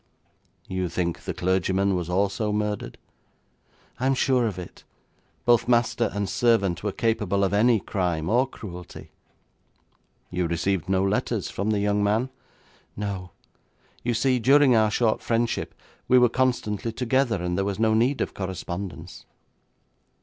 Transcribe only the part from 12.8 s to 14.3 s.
'No. You